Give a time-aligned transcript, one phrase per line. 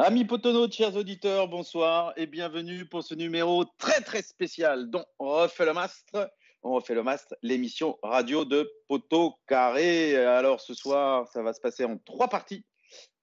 [0.00, 5.26] Amis Potono, chers auditeurs, bonsoir et bienvenue pour ce numéro très très spécial dont on
[5.26, 6.30] refait le mastre.
[6.62, 10.14] On refait le mastre, l'émission radio de Poto Carré.
[10.14, 12.64] Alors ce soir, ça va se passer en trois parties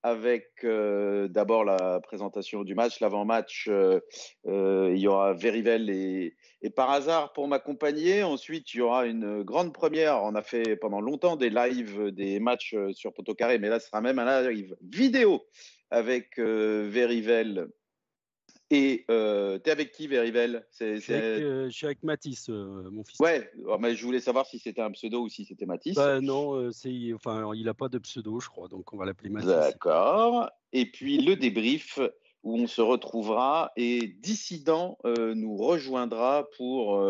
[0.04, 3.70] avec euh, d'abord la présentation du match, l'avant-match.
[3.70, 4.02] Euh,
[4.46, 8.22] euh, il y aura Verivel et, et, par hasard pour m'accompagner.
[8.22, 10.22] Ensuite, il y aura une grande première.
[10.24, 13.88] On a fait pendant longtemps des lives, des matchs sur Poto Carré, mais là, ce
[13.88, 15.42] sera même un live vidéo
[15.92, 17.70] avec euh, Verivel.
[18.72, 20.66] Et euh, tu es avec qui, Verivel?
[20.72, 23.20] C'est, euh, je, suis avec Mathis, euh, mon fils.
[23.20, 25.96] Ouais, mais je voulais savoir si c'était un pseudo ou si c'était Mathis.
[25.96, 29.30] Bah, non, c'est, enfin, il n'a pas de pseudo, je crois, donc on va l'appeler
[29.30, 29.50] Mathis.
[29.50, 30.50] D'accord.
[30.74, 32.00] Et puis le débrief
[32.42, 37.04] où on se retrouvera et Dissident nous rejoindra pour,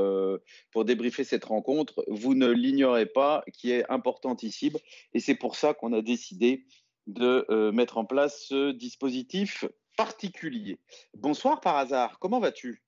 [0.72, 2.04] pour débriefer cette rencontre.
[2.08, 4.78] Vous ne l'ignorez pas, qui est importantissime.
[5.14, 6.66] Et c'est pour ça qu'on a décidé
[7.08, 9.66] de euh, mettre en place ce dispositif
[9.98, 10.80] particulier.
[11.14, 12.84] Bonsoir par hasard, comment vas-tu?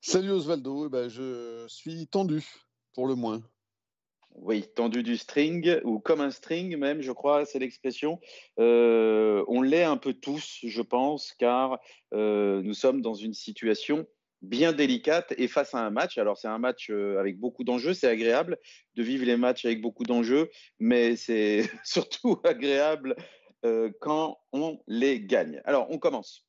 [0.00, 2.44] Salut Osvaldo, eh ben, je suis tendu
[2.94, 3.42] pour le moins.
[4.34, 8.20] Oui, tendu du string, ou comme un string même, je crois, c'est l'expression.
[8.60, 11.80] Euh, on l'est un peu tous, je pense, car
[12.14, 14.06] euh, nous sommes dans une situation
[14.42, 16.18] bien délicate et face à un match.
[16.18, 18.58] Alors c'est un match euh, avec beaucoup d'enjeux, c'est agréable
[18.94, 23.16] de vivre les matchs avec beaucoup d'enjeux, mais c'est surtout agréable
[23.64, 25.60] euh, quand on les gagne.
[25.64, 26.46] Alors on commence.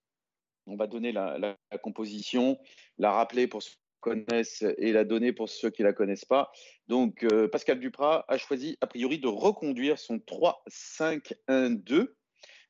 [0.67, 2.59] On va donner la, composition,
[2.99, 6.51] la rappeler pour ceux qui connaissent et la donner pour ceux qui la connaissent pas.
[6.87, 12.15] Donc euh, Pascal Duprat a choisi a priori de reconduire son 3-5-1-2 euh,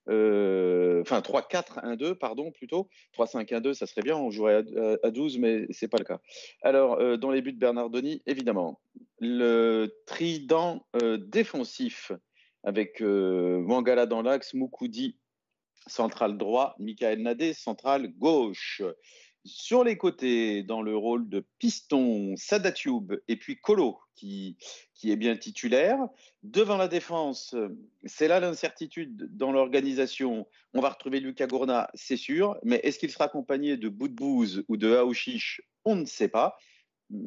[0.09, 2.89] enfin 3-4-1-2, pardon, plutôt.
[3.17, 4.63] 3-5-1-2, ça serait bien, on jouerait
[5.03, 6.19] à, à 12, mais c'est pas le cas.
[6.61, 8.80] Alors, euh, dans les buts de Bernardoni, évidemment,
[9.19, 12.11] le trident euh, défensif
[12.63, 15.17] avec euh, Mangala dans l'axe, Moukoudi
[15.87, 18.81] central droit, Michael Nadé central gauche.
[19.52, 24.58] Sur les côtés, dans le rôle de piston, Sadatube et puis Colo, qui,
[24.93, 25.98] qui est bien titulaire.
[26.43, 27.55] Devant la défense,
[28.05, 30.48] c'est là l'incertitude dans l'organisation.
[30.73, 34.77] On va retrouver Lucas Gourna, c'est sûr, mais est-ce qu'il sera accompagné de Boudbouze ou
[34.77, 35.61] de Aouchiche?
[35.83, 36.55] On ne sait pas.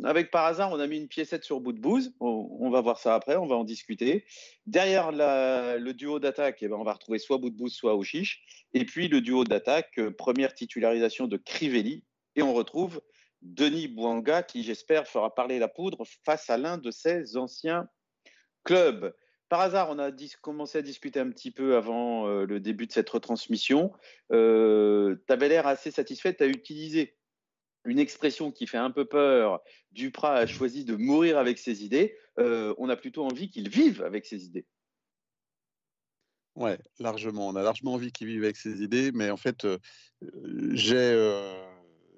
[0.04, 2.14] Avec par hasard, on a mis une piécette sur Boudbouze.
[2.20, 4.24] On, va voir ça après, on va en discuter.
[4.66, 8.44] Derrière le duo d'attaque, eh ben, on va retrouver soit Boudbouze, soit Aouchiche.
[8.74, 12.04] Et puis le duo d'attaque, première titularisation de Crivelli.
[12.36, 13.00] Et on retrouve
[13.42, 17.88] Denis Bouanga, qui j'espère fera parler la poudre face à l'un de ses anciens
[18.64, 19.14] clubs.
[19.48, 20.10] Par hasard, on a
[20.40, 23.92] commencé à discuter un petit peu avant euh, le début de cette retransmission.
[24.32, 27.16] Euh, tu avais l'air assez satisfait, tu as utilisé
[27.84, 29.60] une expression qui fait un peu peur.
[29.90, 32.16] Duprat a choisi de mourir avec ses idées.
[32.38, 34.66] Euh, on a plutôt envie qu'il vive avec ses idées.
[36.54, 37.48] Ouais, largement.
[37.48, 39.78] On a largement envie qu'il vive avec ses idées, mais en fait, euh,
[40.72, 41.14] j'ai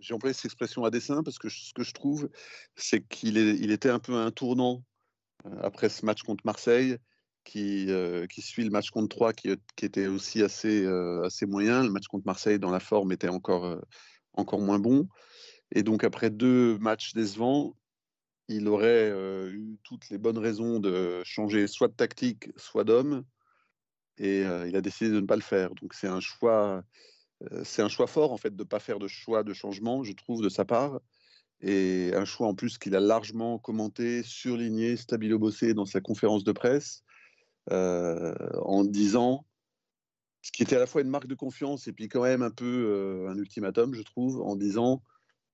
[0.05, 2.29] j'ai employé cette expression à dessein parce que ce que je trouve,
[2.77, 4.85] c'est qu'il il était un peu un tournant
[5.47, 6.99] euh, après ce match contre Marseille,
[7.45, 11.83] qui, euh, suit le match contre Troyes, qui, qui était aussi assez, euh, assez moyen.
[11.83, 13.81] Le match contre Marseille, dans la forme, était encore,
[14.35, 15.09] encore moins bon.
[15.73, 17.75] Et donc, après deux matchs décevants,
[18.49, 19.11] il aurait
[19.51, 23.25] eu toutes les bonnes raisons de changer soit de tactique, soit d'homme.
[24.19, 25.75] Et il a décidé de ne pas le faire.
[25.75, 26.83] Donc, c'est un choix
[27.65, 30.13] c'est un choix fort en fait de ne pas faire de choix de changement, je
[30.13, 31.01] trouve, de sa part.
[31.61, 36.53] Et un choix en plus qu'il a largement commenté, surligné, stabilo-bossé dans sa conférence de
[36.53, 37.03] presse,
[37.71, 39.47] en disant
[40.43, 42.51] ce qui était à la fois une marque de confiance et puis quand même un
[42.51, 45.03] peu un ultimatum, je trouve, en disant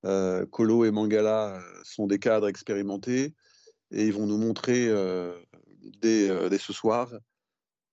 [0.05, 3.33] euh, Colo et Mangala sont des cadres expérimentés
[3.91, 4.87] et ils vont nous montrer
[6.01, 7.09] dès, ce soir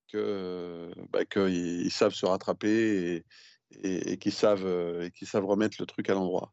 [0.09, 3.25] qu'ils bah, qu savent se rattraper
[3.83, 6.53] et, qui savent euh, et qui savent remettre le truc à l'endroit.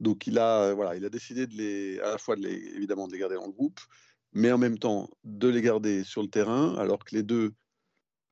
[0.00, 3.12] Donc il a euh, voilà, il a décidé à la fois de les évidemment de
[3.12, 3.80] les garder dans le groupe,
[4.32, 7.54] mais en même temps de les garder sur le terrain, alors que les deux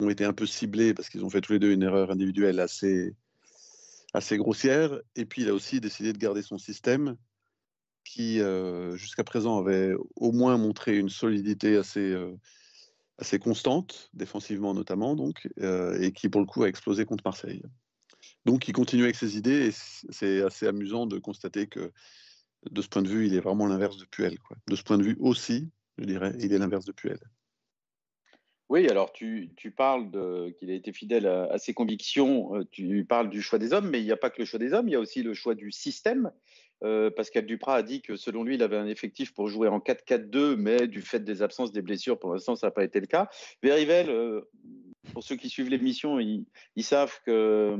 [0.00, 2.60] ont été un peu ciblés parce qu'ils ont fait tous les deux une erreur individuelle
[2.60, 3.14] assez
[4.14, 5.00] assez grossière.
[5.16, 7.16] Et puis il a aussi décidé de garder son système
[8.04, 12.16] qui euh, jusqu'à présent avait au moins montré une solidité assez
[13.18, 17.62] assez constante défensivement notamment donc et qui pour le coup a explosé contre Marseille.
[18.44, 19.70] Donc il continue avec ses idées et
[20.10, 21.92] c'est assez amusant de constater que
[22.70, 24.38] de ce point de vue, il est vraiment l'inverse de Puel.
[24.68, 27.18] De ce point de vue aussi, je dirais, il est l'inverse de Puel.
[28.68, 30.10] Oui, alors tu, parles
[30.58, 33.90] qu'il a été fidèle à, à, ses convictions, euh, tu parles du choix des hommes,
[33.90, 35.34] mais il n'y a pas que le choix des hommes, il y a aussi le
[35.34, 36.32] choix du système.
[36.84, 39.78] Euh, Pascal Duprat a dit que selon lui, il avait un effectif pour jouer en
[39.78, 43.06] 4-4-2, mais du fait des absences, des blessures, pour l'instant, ça n'a pas été le
[43.06, 43.28] cas.
[43.62, 44.42] Verivel, euh,
[45.12, 46.46] pour ceux qui suivent l'émission, ils,
[46.82, 47.76] savent que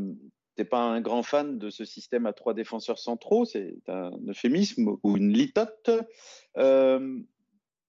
[0.57, 4.13] tu n'es pas un grand fan de ce système à trois défenseurs centraux, c'est un
[4.29, 5.91] euphémisme ou une litote.
[6.59, 7.21] Euh,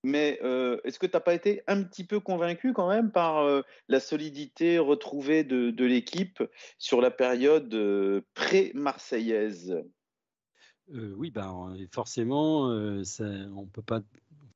[0.04, 3.39] mais euh, est-ce que tu n'as pas été un petit peu convaincu quand même par
[3.39, 6.44] euh, la solidité retrouvée de, l'équipe
[6.77, 7.74] sur la période
[8.33, 9.75] pré-marseillaise?
[10.89, 14.01] Oui, ben, forcément, on peut pas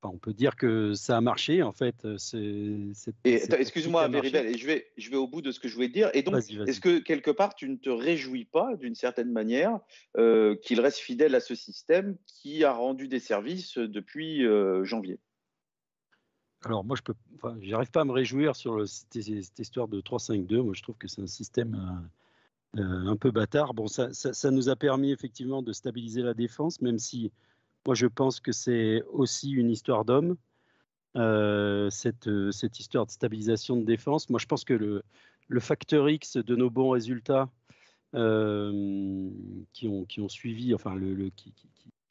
[0.03, 2.07] on peut dire que ça a marché en fait.
[3.23, 6.09] Excuse-moi, Véribel, et je vais, je vais au bout de ce que je voulais dire.
[6.13, 9.79] Et donc, est-ce que quelque part tu ne te réjouis pas d'une certaine manière
[10.17, 15.19] euh, qu'il reste fidèle à ce système qui a rendu des services depuis euh, janvier?
[16.63, 17.13] Alors moi, je peux,
[17.61, 19.15] j'arrive pas à me réjouir sur cette,
[19.59, 20.61] histoire de 3-5-2.
[20.61, 22.09] Moi, je trouve que c'est un système
[22.77, 23.73] euh, un peu bâtard.
[23.73, 27.31] Bon, ça, ça, nous a permis effectivement de stabiliser la défense, même si
[27.88, 30.36] moi, je pense que c'est aussi une histoire d'homme,
[31.16, 34.30] euh, cette, cette, histoire de stabilisation de défense.
[34.30, 37.50] Moi, je pense que le, facteur X de nos bons résultats
[38.13, 39.30] euh,
[39.72, 41.54] qui, ont, qui ont suivi, enfin, le, qui,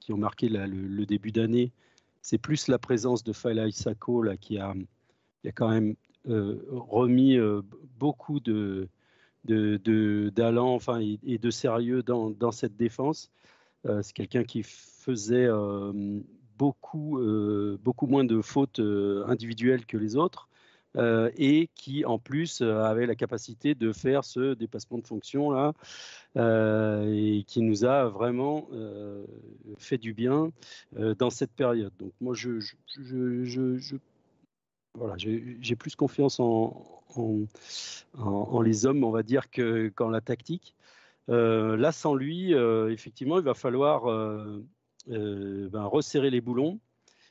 [0.00, 1.72] qui, ont marqué le, début d'année,
[2.22, 4.72] c'est plus la présence de Faila Isako là, qui, a,
[5.42, 5.94] qui a quand même
[6.26, 7.36] euh, remis
[7.98, 8.88] beaucoup de,
[9.44, 13.30] d'allant de, enfin, et, de sérieux dans, dans cette défense.
[14.02, 15.48] C'est quelqu'un qui faisait
[16.58, 17.20] beaucoup,
[17.82, 20.48] beaucoup moins de fautes individuelles que les autres.
[21.36, 25.72] et qui en plus avait la capacité de faire ce dépassement de fonction là
[26.36, 28.68] et qui nous a vraiment
[29.78, 30.50] fait du bien
[31.18, 31.92] dans cette période.
[31.98, 32.60] Donc moi je,
[34.96, 37.44] voilà, j'ai plus confiance en, en,
[38.18, 40.74] en, les hommes, on va dire, qu'en la tactique.
[41.28, 44.08] Là, sans lui, effectivement, il va falloir
[45.10, 46.80] euh, ben, resserrer les boulons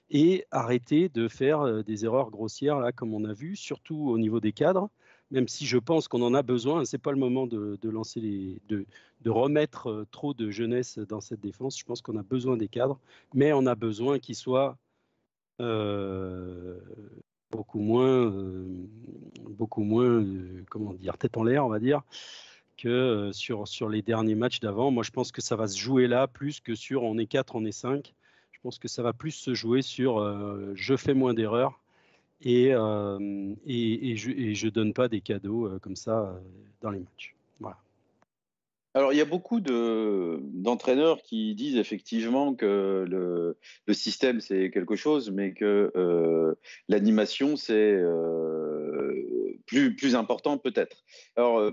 [0.09, 4.17] et arrêter de faire euh, des erreurs grossières, là, comme on a vu, surtout au
[4.17, 4.89] niveau des cadres,
[5.29, 6.85] même si je pense qu'on en a besoin.
[6.85, 8.21] Ce n'est pas le moment de, lancer
[8.69, 8.85] de,
[9.29, 11.77] remettre euh, trop de jeunesse dans cette défense.
[11.77, 12.99] Je pense qu'on a besoin des cadres,
[13.33, 14.77] mais on a besoin qu'ils soient
[17.51, 18.33] beaucoup moins,
[19.49, 20.25] beaucoup moins,
[20.69, 22.03] comment dire, tête en l'air, on va dire,
[22.77, 24.91] que sur, sur les derniers matchs d'avant.
[24.91, 27.55] Moi, je pense que ça va se jouer là plus que sur on est 4,
[27.55, 28.13] on est 5.
[28.51, 30.19] Je pense que ça va plus se jouer sur
[30.75, 31.79] je fais moins d'erreurs
[32.41, 36.39] et, et, et, je, et je donne pas des cadeaux comme ça
[36.81, 37.35] dans les matchs.
[37.59, 37.77] Voilà.
[38.95, 44.95] Alors, il y a beaucoup d'entraîneurs qui disent effectivement que le, le système, c'est quelque
[44.95, 46.55] chose, mais que
[46.87, 48.01] l'animation, c'est
[49.65, 51.03] plus, plus important peut-être.
[51.35, 51.71] Alors,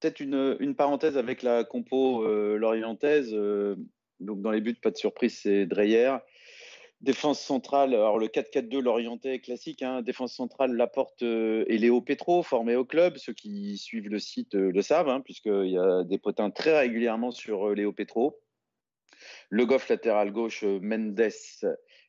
[0.00, 3.30] Peut-être une, parenthèse avec la compo euh, lorientaise.
[3.32, 3.76] Euh,
[4.20, 6.16] donc dans les buts, pas de surprise, c'est Dreyer.
[7.00, 12.42] Défense centrale, alors le 4-4-2 l'orientais classique, hein, défense centrale Laporte euh, et Léo Petro,
[12.42, 13.16] formés au club.
[13.18, 17.30] Ceux qui suivent le site le savent, hein, puisqu'il y a des potins très régulièrement
[17.30, 18.40] sur Léo Petro.
[19.48, 21.30] Le goff latéral gauche, Mendes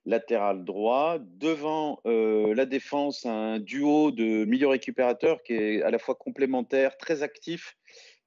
[0.06, 1.18] latéral droit.
[1.20, 6.98] Devant euh, la défense, un duo de milieu récupérateurs qui est à la fois complémentaire,
[6.98, 7.78] très actif,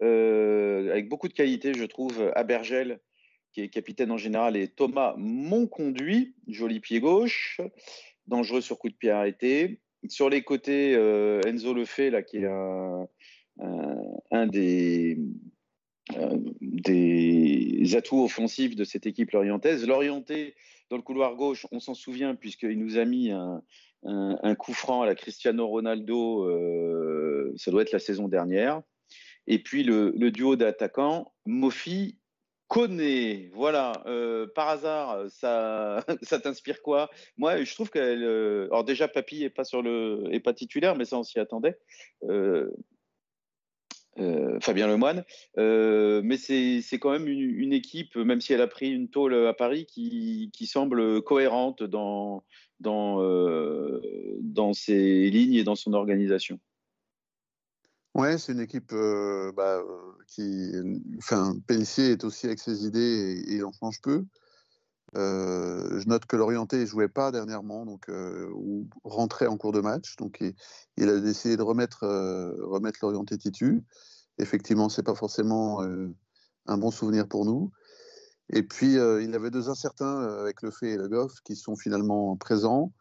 [0.02, 2.32] euh, avec beaucoup de qualité, je trouve.
[2.34, 3.00] Abergel,
[3.52, 7.60] qui est capitaine en général, et Thomas Monconduit, joli pied gauche,
[8.26, 9.80] dangereux sur coup de pied arrêté.
[10.08, 13.06] Sur les côtés, euh, Enzo Lefebvre, là, qui est un,
[14.32, 15.18] un des,
[16.60, 19.86] des atouts offensifs de cette équipe lorientaise.
[19.86, 20.54] L'orienté,
[20.90, 23.30] dans le couloir gauche, on s'en souvient puisqu'il nous a mis
[24.04, 28.82] un, coup franc à la Cristiano Ronaldo, euh, ça doit être la saison dernière.
[29.46, 32.18] Et puis le, duo d'attaquants, Mofi
[32.68, 33.50] connaît.
[33.52, 37.10] Voilà, euh, par hasard, ça, ça t'inspire quoi?
[37.36, 38.24] Moi, je trouve qu'elle.
[38.24, 39.64] Euh, alors déjà, Papy est pas
[40.44, 41.78] pas titulaire, mais ça on s'y attendait.
[42.24, 42.70] Euh,
[44.60, 45.24] Fabien Lemoine.
[45.58, 49.54] Euh, mais c'est quand même une, équipe, même si elle a pris une tôle à
[49.54, 52.44] Paris, qui, semble cohérente dans,
[52.80, 54.00] dans, euh,
[54.40, 56.58] dans ses lignes et dans son organisation.
[58.14, 58.92] Ouais, c'est une équipe
[59.56, 59.82] bah,
[60.28, 60.70] qui.
[61.18, 64.24] Enfin, Pellissier est aussi avec ses idées et, il en change peu.
[65.14, 70.16] Je note que l'orienté ne jouait pas dernièrement, donc ou rentrait en cours de match,
[70.16, 70.42] donc
[70.96, 72.06] il, a décidé de remettre,
[72.62, 73.84] remettre l'orienté titu.
[74.38, 75.82] Effectivement, c'est pas forcément
[76.66, 77.70] un bon souvenir pour nous.
[78.50, 82.36] Et puis il avait deux incertains avec le fait et le Goff qui sont finalement
[82.36, 82.92] présents.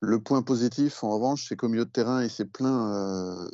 [0.00, 3.48] Le point positif, en revanche, c'est qu'au milieu de terrain, il s'est plaint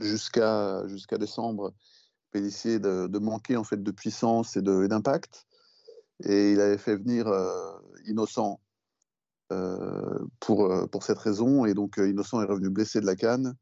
[0.00, 1.74] jusqu'à jusqu'à décembre,
[2.30, 5.47] Pellissier, de, de, manquer en fait de puissance et d'impact.
[6.24, 7.26] Et il avait fait venir
[8.06, 8.60] Innocent
[10.40, 11.64] pour, pour cette raison.
[11.64, 13.54] Et donc Innocent est revenu blessé de la canne.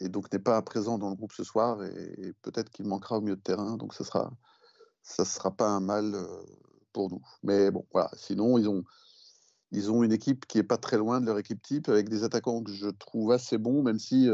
[0.00, 3.20] et donc n'est pas présent dans le groupe ce soir et, peut-être qu'il manquera au
[3.20, 4.32] milieu de terrain, donc ça sera
[5.02, 6.16] ça sera pas un mal
[6.92, 7.22] pour nous.
[7.42, 8.10] Mais bon, voilà.
[8.16, 8.82] Sinon, ils ont
[9.72, 12.24] ils ont une équipe qui est pas très loin de leur équipe type avec des
[12.24, 14.28] attaquants que je trouve assez bons, même si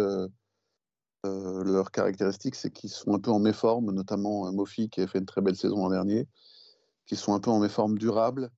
[1.24, 5.26] leur caractéristique c'est qu'ils sont un peu en méforme, notamment Mofi qui a fait une
[5.26, 6.28] très belle saison l'an dernier,
[7.06, 8.50] qui sont un peu en méforme durable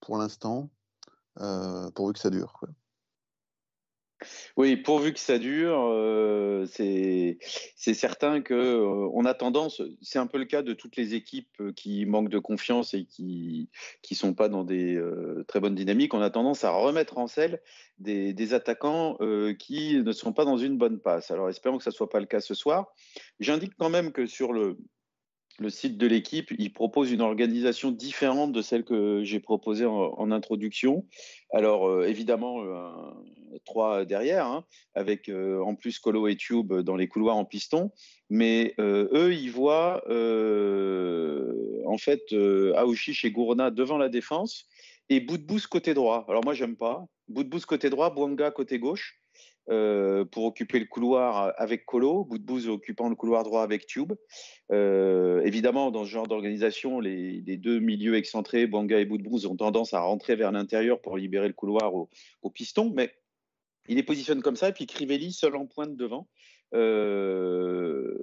[0.00, 0.70] pour l'instant,
[1.94, 2.60] pourvu que ça dure.
[4.56, 7.38] Oui, pourvu que ça dure, euh, c'est
[7.94, 11.72] certain que euh, a tendance, c'est un peu le cas de toutes les équipes euh,
[11.72, 13.68] qui manquent de confiance et qui
[14.02, 15.00] qui sont pas dans des
[15.46, 17.60] très bonnes dynamiques, on a tendance à remettre en selle
[17.98, 19.18] des, des attaquants
[19.58, 21.30] qui ne sont pas dans une bonne passe.
[21.30, 22.92] Alors espérons que ça soit pas le cas ce soir.
[23.40, 24.78] J'indique quand même que sur le
[25.58, 30.30] le site de l'équipe, il propose une organisation différente de celle que j'ai proposée en,
[30.30, 31.04] introduction.
[31.52, 32.90] Alors, euh, évidemment, euh,
[33.64, 37.90] trois derrière, hein, avec euh, en plus Colo et Tube dans les couloirs en piston.
[38.30, 40.02] Mais eux, ils voient
[41.86, 42.32] en fait
[42.76, 44.66] Aouchiche et Gourna devant la défense
[45.08, 46.26] et Boudbous côté droit.
[46.28, 47.06] Alors, moi, j'aime pas.
[47.28, 49.18] Boudbous côté droit, Bouanga côté gauche.
[49.70, 54.14] Euh, pour occuper le couloir avec Colo, Boudbouz occupant le couloir droit avec Tube.
[54.72, 59.92] Euh, évidemment, dans ce genre d'organisation, les, deux milieux excentrés, Banga et Boudbouz, ont tendance
[59.92, 62.08] à rentrer vers l'intérieur pour libérer le couloir au,
[62.40, 63.12] au, piston, mais
[63.88, 66.28] il les positionne comme ça, et puis Crivelli seul en pointe devant.
[66.74, 68.16] Euh,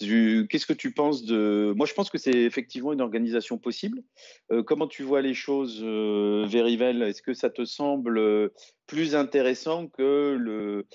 [0.00, 1.74] Qu'est-ce que tu penses de...
[1.76, 4.02] Moi, je pense que c'est effectivement une organisation possible.
[4.50, 8.48] Euh, comment tu vois les choses, euh, Verivel Est-ce que ça te semble euh,
[8.86, 10.86] plus intéressant que le,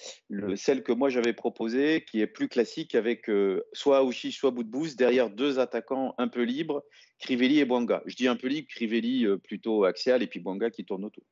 [0.55, 3.29] celle que moi j'avais proposée, qui est plus classique avec
[3.73, 6.83] soit Aouchi, soit Boudbouz, derrière deux attaquants un peu libres,
[7.19, 8.01] Crivelli et Bouanga?
[8.05, 11.23] Je dis un peu libre, Crivelli plutôt axial et puis Bouanga qui tourne autour.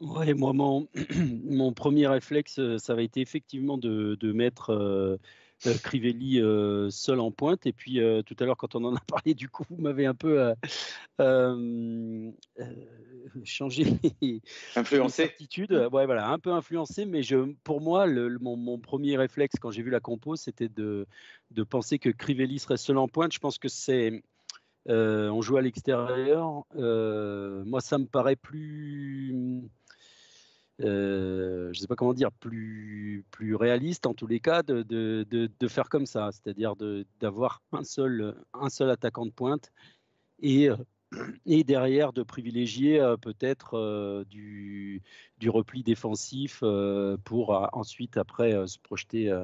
[0.00, 0.88] Oui, moi, mon,
[1.44, 5.16] mon, premier réflexe, ça va été effectivement de, de mettre euh,
[5.82, 7.66] Crivelli euh, seul en pointe.
[7.66, 10.06] Et puis euh, tout à l'heure, quand on en a parlé, du coup, vous m'avez
[10.06, 10.52] un peu
[13.44, 13.84] changé
[14.76, 15.72] influencé attitude.
[15.92, 17.04] Ouais, voilà, un peu influencé.
[17.04, 21.06] Mais je, pour moi, le, mon, premier réflexe quand j'ai vu la compo, c'était de,
[21.50, 23.32] de penser que Crivelli serait seul en pointe.
[23.32, 24.22] Je pense que c'est
[24.86, 26.64] on joue à l'extérieur.
[26.74, 29.68] moi, ça me paraît plus
[30.80, 35.88] euh, je ne sais pas comment dire, plus, réaliste en tous les cas de, faire
[35.88, 36.74] comme ça, c'est-à-dire
[37.20, 38.34] d'avoir un seul,
[38.80, 39.72] attaquant de pointe
[40.40, 40.76] et, euh,
[41.66, 45.02] derrière de privilégier euh, peut-être du,
[45.48, 46.62] repli défensif
[47.24, 49.34] pour ensuite après se projeter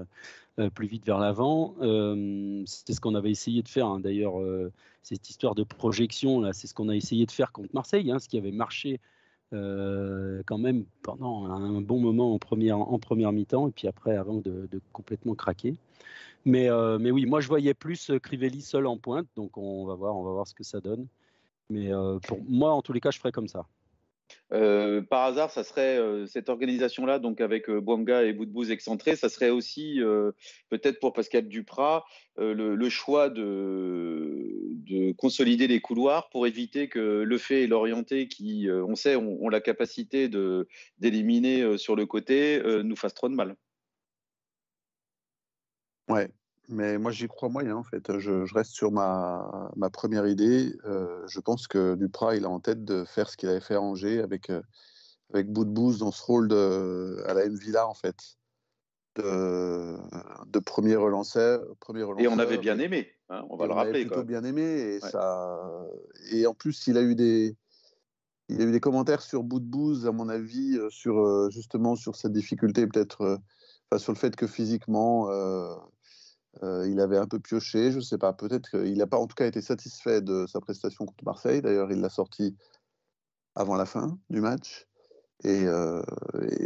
[0.75, 1.75] plus vite vers l'avant.
[2.67, 3.99] c'est ce qu'on avait essayé de faire hein.
[3.99, 4.35] d'ailleurs,
[5.03, 8.29] cette histoire de projection, c'est ce qu'on a essayé de faire contre Marseille, hein, ce
[8.29, 9.01] qui avait marché
[9.53, 14.17] euh, quand même pendant un bon moment en première, en première mi-temps et puis après
[14.17, 15.77] avant de, complètement craquer.
[16.45, 19.95] Mais, euh, mais oui, moi je voyais plus Crivelli seul en pointe, donc on va
[19.95, 21.07] voir, on va voir ce que ça donne.
[21.71, 23.67] Mais euh, pour moi, en tous les cas, je ferais comme ça.
[24.53, 29.29] Euh, par hasard, ça serait euh, cette organisation-là, donc avec euh, et Boudbouz excentrés, ça
[29.29, 30.33] serait aussi euh,
[30.69, 32.05] peut-être pour Pascal Duprat
[32.37, 38.69] le, choix de, de, consolider les couloirs pour éviter que le fait et l'orienté, qui,
[38.71, 40.29] on sait, ont, la capacité
[40.99, 43.55] d'éliminer sur le côté, nous fassent trop de mal.
[46.09, 46.29] Ouais,
[46.69, 48.19] mais moi, j'y crois moyen, en fait.
[48.19, 50.75] Je, reste sur ma, ma première idée.
[50.85, 53.75] Euh, je pense que Duprat, il a en tête de faire ce qu'il avait fait
[53.75, 54.63] à Angers avec, euh,
[55.33, 55.53] avec
[55.99, 58.17] dans ce rôle de, à la M Villa, en fait.
[59.17, 59.97] De,
[60.49, 64.05] de premier relanceur, premier Et on avait bien aimé, hein, on va le rappeler.
[64.05, 64.63] On plutôt bien aimé.
[64.63, 65.57] Et, ça...
[66.33, 67.57] et en plus, il a eu des,
[68.49, 72.33] il a eu des commentaires sur de à mon avis, euh, sur, justement sur cette
[72.33, 73.39] difficulté, peut-être,
[73.89, 75.77] enfin, sur le fait que physiquement, euh,
[76.63, 79.35] il avait un peu pioché, je ne sais pas, peut-être qu'il n'a pas en tout
[79.35, 81.63] cas été satisfait de sa prestation contre Marseille.
[81.63, 82.57] D'ailleurs, il l'a sorti
[83.55, 84.87] avant la fin du match.
[85.43, 86.03] Et, euh,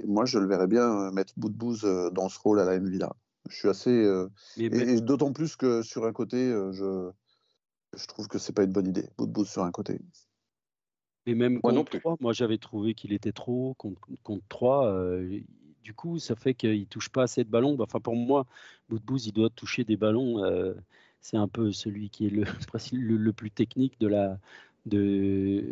[0.07, 2.75] moi, je le verrais bien mettre bout de bouse euh, dans ce rôle à la
[2.75, 3.15] M Villa.
[3.49, 4.27] Je suis assez.
[4.59, 7.11] et, d'autant plus que sur un côté, je,
[7.97, 9.09] je trouve que c'est pas une bonne idée.
[9.17, 10.01] Bout de bouse sur un côté.
[11.25, 14.93] Et même moi contre 3, moi j'avais trouvé qu'il était trop contre, contre 3
[15.89, 17.75] du coup, ça fait qu'il ne touche pas assez de ballons.
[17.75, 18.45] Bah, enfin, pour moi,
[18.91, 20.45] Boudbouz, il doit toucher des ballons.
[20.45, 20.75] Euh,
[21.23, 22.45] c'est un peu celui qui est le,
[22.93, 24.39] le, plus technique de la,
[24.85, 25.65] de,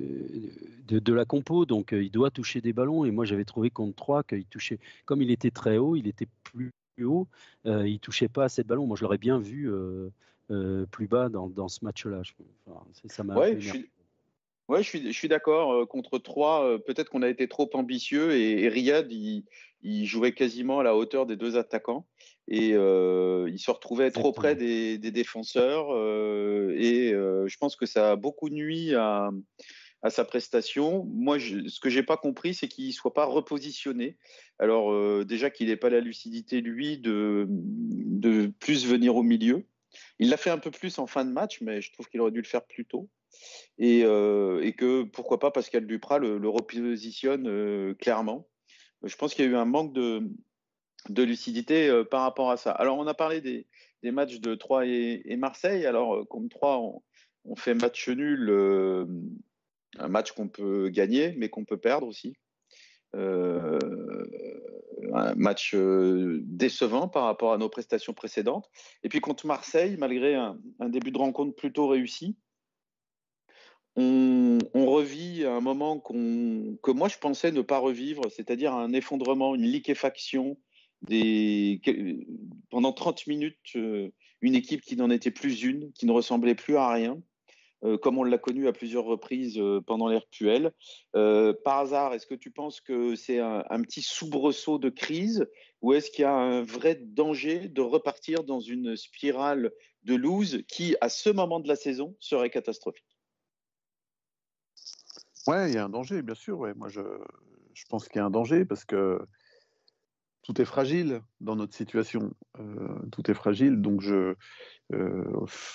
[0.89, 1.67] de, la compo.
[1.67, 3.05] Donc, euh, il doit toucher des ballons.
[3.05, 6.29] Et moi, j'avais trouvé contre 3 qu'il touchait, comme il était très haut, il était
[6.45, 6.73] plus
[7.05, 7.29] haut,
[7.67, 8.87] euh, il touchait pas assez de ballons.
[8.87, 9.71] Moi, je l'aurais bien vu
[10.93, 12.23] plus bas dans, dans ce match-là.
[13.05, 13.59] ça m'a ouais,
[14.69, 15.87] Oui, je suis, je suis d'accord.
[15.89, 19.45] contre 3, peut-être qu'on a été trop ambitieux et, Riyad, il,
[20.05, 22.07] jouait quasiment à la hauteur des deux attaquants
[22.49, 25.91] et il se retrouvait trop près des, défenseurs
[26.73, 29.31] et je pense que ça a beaucoup nuit à,
[30.03, 31.05] à sa prestation.
[31.05, 34.17] Moi, ce que j'ai pas compris, c'est qu'il soit pas repositionné.
[34.59, 39.67] Alors euh, déjà qu'il n'ait pas la lucidité lui de, de plus venir au milieu.
[40.19, 42.31] Il l'a fait un peu plus en fin de match, mais je trouve qu'il aurait
[42.31, 43.09] dû le faire plus tôt.
[43.79, 48.49] Et, euh, et que pourquoi pas Pascal Duprat le, repositionne euh, clairement.
[49.03, 50.23] Je pense qu'il y a eu un manque de,
[51.09, 52.73] lucidité par rapport à ça.
[52.73, 53.67] Alors on a parlé des,
[54.11, 55.87] matchs de Troyes et, Marseille.
[55.87, 57.01] Alors contre Troyes,
[57.45, 58.51] on, fait match nul
[59.99, 62.35] un match qu'on peut gagner, mais qu'on peut perdre aussi.
[63.15, 63.79] Euh,
[65.15, 68.69] un match euh, décevant par rapport à nos prestations précédentes.
[69.03, 72.37] Et puis contre Marseille, malgré un, début de rencontre plutôt réussi,
[73.97, 79.63] on, revit un moment que moi je pensais ne pas revivre, c'est-à-dire un effondrement, une
[79.63, 80.57] liquéfaction.
[81.03, 81.81] Des,
[82.71, 84.11] pendant 30 minutes, euh,
[84.41, 87.21] une équipe qui n'en était plus une, qui ne ressemblait plus à rien,
[87.85, 90.73] euh, comme on l'a connu à plusieurs reprises euh, pendant l'ère Puel.
[91.13, 95.47] Par hasard, est-ce que tu penses que c'est un, petit soubresaut de crise
[95.83, 99.71] ou est-ce qu'il y a un vrai danger de repartir dans une spirale
[100.05, 103.16] de lose qui, à ce moment de la saison, serait catastrophique?
[105.47, 106.67] Ouais, il y a un danger, bien sûr.
[106.77, 107.01] Moi, je,
[107.75, 109.21] je pense qu'il y a un danger parce que
[110.43, 112.33] tout est fragile dans notre situation.
[113.11, 114.35] tout est fragile, donc je,
[114.93, 115.25] euh,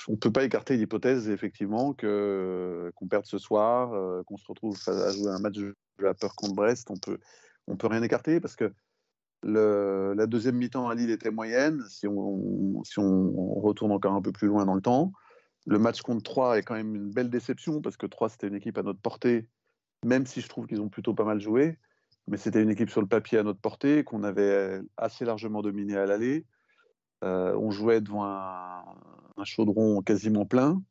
[0.08, 4.46] on ne peut pas écarter l'hypothèse, effectivement, que, qu'on perde ce soir, euh, qu'on se
[4.48, 6.90] retrouve à jouer un match de la peur contre Brest.
[6.90, 7.20] On peut,
[7.68, 8.74] on peut rien écarter parce que
[9.44, 11.84] le, la deuxième mi-temps à Lille était moyenne.
[11.90, 15.12] Si on, si on, retourne encore un peu plus loin dans le temps,
[15.68, 18.56] le match contre 3 est quand même une belle déception parce que 3 c'était une
[18.56, 19.48] équipe à notre portée,
[20.06, 21.78] même si je trouve qu'ils ont plutôt pas mal joué.
[22.28, 25.98] Mais c'était une équipe sur le papier à notre portée, qu'on avait assez largement dominée
[25.98, 26.46] à l'aller.
[27.24, 28.84] Euh, on jouait devant un,
[29.44, 30.82] chaudron quasiment plein.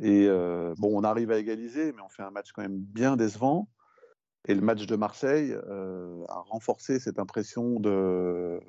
[0.00, 3.16] Et euh, bon, on arrive à égaliser, mais on fait un match quand même bien
[3.16, 3.68] décevant.
[4.46, 8.60] Et le match de Marseille euh, a renforcé cette impression de,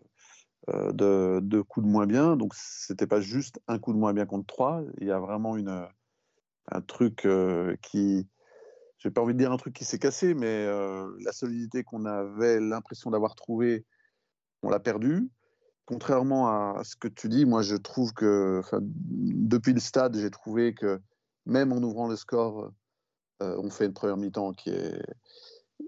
[0.67, 2.35] de, coup de moins bien.
[2.35, 4.81] Donc, c'était pas juste un coup de moins bien contre trois.
[4.99, 5.85] Il y a vraiment une,
[6.71, 7.27] un truc
[7.81, 8.27] qui.
[9.01, 12.59] J'ai pas envie de dire un truc qui s'est cassé, mais la solidité qu'on avait
[12.59, 13.85] l'impression d'avoir trouvée,
[14.61, 15.29] on l'a perdue
[15.91, 20.73] contrairement à ce que tu dis, moi je trouve que depuis le stade, j'ai trouvé
[20.73, 21.01] que
[21.45, 22.71] même en ouvrant le score,
[23.41, 25.01] euh, on fait une première mi-temps qui est.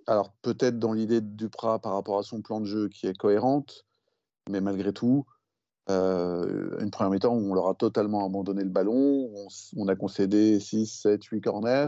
[0.07, 3.17] Alors peut-être dans l'idée de Duprat par rapport à son plan de jeu qui est
[3.17, 3.85] cohérente,
[4.49, 5.25] mais malgré tout,
[5.89, 9.29] euh, une première mi-temps où on leur a totalement abandonné le ballon,
[9.77, 11.87] on, a concédé 6, 7, 8 corners.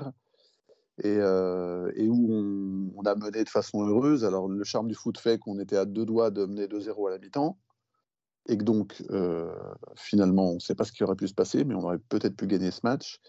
[1.03, 4.23] Et, euh, et où on, a mené de façon heureuse.
[4.23, 7.11] Alors, le charme du foot fait qu'on était à deux doigts de mener 2-0 à
[7.11, 7.57] la mi-temps
[8.47, 9.53] et que donc euh,
[9.95, 12.35] finalement on ne sait pas ce qui aurait pu se passer, mais on aurait peut-être
[12.35, 13.19] pu gagner ce match.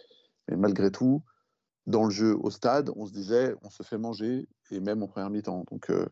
[0.49, 1.23] Mais malgré tout,
[1.87, 5.09] dans le jeu au stade, on se disait on se fait manger et même en
[5.09, 5.65] première mi-temps.
[5.71, 6.07] Donc, euh,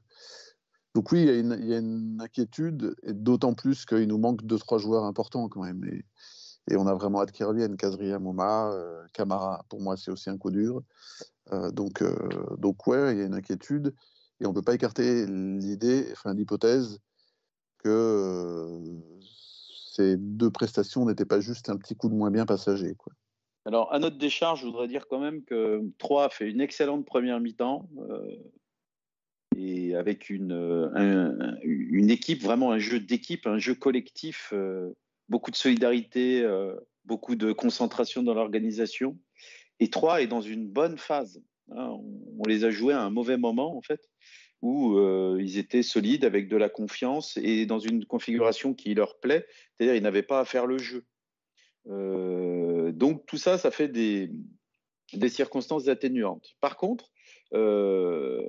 [0.95, 4.79] donc oui, il y, a une, inquiétude, et d'autant plus qu'il nous manque deux trois
[4.79, 5.85] joueurs importants quand même.
[5.85, 7.77] Et, on a vraiment hâte qu'ils reviennent.
[7.77, 10.83] Kazria, Moma, euh, Camara, pour moi c'est aussi un coup dur.
[11.51, 12.03] Donc,
[12.59, 13.95] donc ouais, il y a une inquiétude
[14.41, 17.01] et on ne peut pas écarter l'idée, enfin l'hypothèse
[17.79, 18.79] que euh,
[19.93, 22.95] ces deux prestations n'étaient pas juste un petit coup de moins bien passager.
[22.95, 23.13] Quoi.
[23.67, 27.07] Alors, à notre décharge, je voudrais dire quand même que Troyes a fait une excellente
[27.07, 28.37] première mi-temps euh,
[29.57, 30.91] et avec une,
[31.63, 34.93] une équipe, vraiment un jeu d'équipe, un jeu collectif, euh,
[35.29, 36.45] beaucoup de solidarité,
[37.05, 39.17] beaucoup de concentration dans l'organisation.
[39.81, 41.43] Et Troyes est dans une bonne phase.
[41.71, 41.99] Hein.
[42.39, 44.01] on, les a joués à un mauvais moment, en fait
[44.65, 49.21] où euh, ils étaient solides avec de la confiance et dans une configuration qui leur
[49.21, 51.05] plaît, c'est-à-dire ils n'avaient pas à faire le jeu.
[51.91, 54.31] Euh, donc tout ça, ça fait des,
[55.29, 56.55] circonstances atténuantes.
[56.63, 57.11] Par contre,
[57.53, 58.43] euh,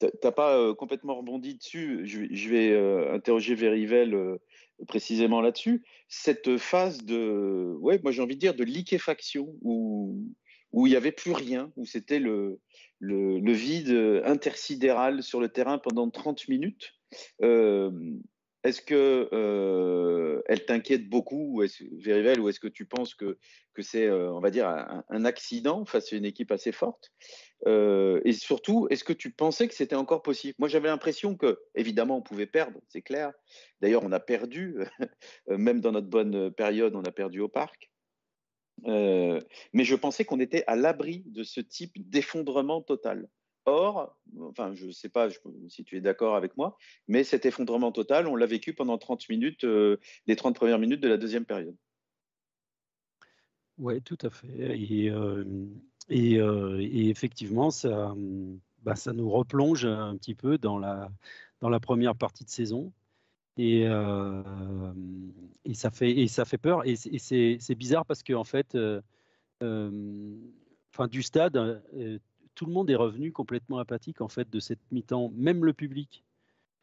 [0.00, 4.38] tu n'as pas complètement rebondi dessus, je, vais interroger Verivel
[4.86, 10.24] précisément là-dessus, cette phase de, ouais, moi j'ai envie de dire de liquéfaction, où,
[10.72, 12.60] où il n'y avait plus rien, où c'était le,
[13.00, 16.94] vide intersidéral sur le terrain pendant 30 minutes.
[17.42, 17.90] Euh,
[18.62, 23.38] est-ce que euh, elle t'inquiète beaucoup, ou est Verivel, ou est-ce que tu penses que,
[23.72, 27.10] que c'est, euh, on va dire, un, accident face à une équipe assez forte?
[27.66, 30.54] Et surtout, est-ce que tu pensais que c'était encore possible?
[30.58, 33.32] Moi, j'avais l'impression que, évidemment, on pouvait perdre, c'est clair.
[33.80, 34.76] D'ailleurs, on a perdu,
[35.48, 37.90] même dans notre bonne période, on a perdu au parc.
[38.84, 43.28] Mais je pensais qu'on était à l'abri de ce type d'effondrement total.
[43.66, 45.28] Or, enfin, je ne sais pas
[45.68, 46.76] si tu es d'accord avec moi,
[47.08, 49.64] mais cet effondrement total, on l'a vécu pendant 30 minutes,
[50.26, 51.76] les 30 premières minutes de la deuxième période.
[53.78, 54.78] Oui, tout à fait.
[54.78, 55.10] Et,
[56.08, 58.14] et, effectivement, ça,
[58.82, 61.10] bah, ça nous replonge un petit peu dans la,
[61.60, 62.92] dans la première partie de saison.
[63.60, 63.82] Et,
[65.64, 66.82] et, ça, fait, ça fait peur.
[66.86, 68.76] Et c'est bizarre parce qu'en en fait,
[69.60, 71.82] enfin, du stade,
[72.54, 76.24] tout le monde est revenu complètement apathique en fait de cette mi-temps, même le public.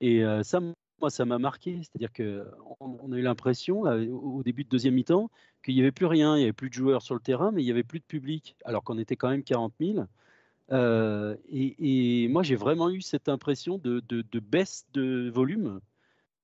[0.02, 0.60] Et ça,
[1.00, 1.82] moi, ça m'a marqué.
[1.82, 5.30] C'est-à-dire qu'on on a eu l'impression, au début de deuxième mi-temps,
[5.64, 7.62] qu'il n'y avait plus rien, il n'y avait plus de joueurs sur le terrain, mais
[7.62, 10.06] il n'y avait plus de public, alors qu'on était quand même 40 000.
[11.50, 15.80] et, moi, j'ai vraiment eu cette impression de, baisse de volume,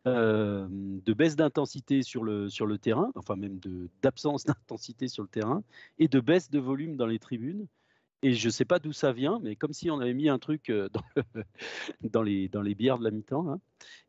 [0.05, 3.59] de baisse d'intensité sur le, sur le terrain, enfin même
[4.01, 5.63] d'absence d'intensité sur le terrain,
[5.99, 7.67] et de baisse de volume dans les tribunes.
[8.25, 10.39] Et je ne sais pas d'où ça vient, mais comme si on avait mis un
[10.39, 10.71] truc
[12.01, 13.49] dans, les, dans les bières de la mi-temps.
[13.49, 13.59] Hein.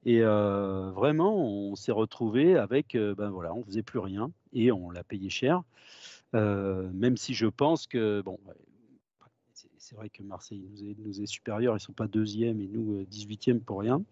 [0.04, 5.02] Et vraiment, on s'est retrouvé avec, ben voilà, on faisait plus rien et on l'a
[5.02, 5.62] payé cher.
[6.32, 8.38] même si je pense que, bon,
[9.84, 13.02] c'est vrai que Marseille nous est, nous supérieur, ils ne sont pas deuxième et nous
[13.04, 14.02] 18e pour rien.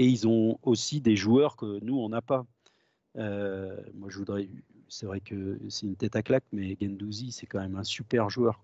[0.00, 2.46] Et ils ont aussi des joueurs que nous, on n'a pas.
[3.14, 4.48] moi, je voudrais
[4.90, 8.28] c'est vrai que c'est une tête à claque, mais Gendouzi, c'est quand même un super
[8.28, 8.60] joueur.